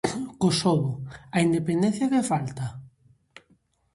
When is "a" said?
1.35-1.37